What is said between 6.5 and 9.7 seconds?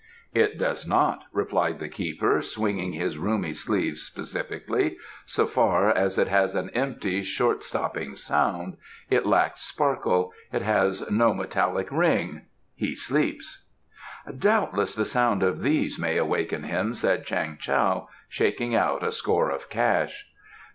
an empty, short stopping sound. It lacks